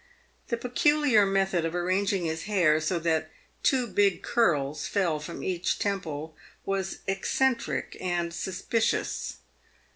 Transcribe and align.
The 0.47 0.57
peculiar 0.57 1.27
method 1.27 1.63
of 1.63 1.75
arranging 1.75 2.25
his 2.25 2.45
hair 2.45 2.81
so 2.81 2.97
that 2.97 3.29
two 3.61 3.85
big 3.85 4.23
curls 4.23 4.87
fell 4.87 5.19
from 5.19 5.43
each 5.43 5.77
temple, 5.77 6.35
was 6.65 7.01
eccentric 7.05 7.95
and 7.99 8.33
suspicious. 8.33 9.35